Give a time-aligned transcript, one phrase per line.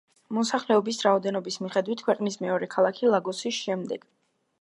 [0.35, 4.09] მოსახლეობის რაოდენობის მიხედვით ქვეყნის მეორე ქალაქი ლაგოსის შემდეგ.